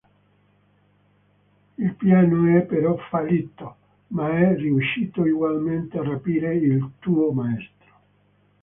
Il 1.77 1.93
piano 1.93 2.57
è 2.57 2.63
però 2.63 2.97
fallito, 3.11 3.75
ma 4.07 4.31
è 4.35 4.55
riuscito 4.55 5.21
ugualmente 5.21 5.99
a 5.99 6.03
rapire 6.03 6.55
il 6.55 6.93
tuo 6.97 7.31
maestro. 7.31 7.95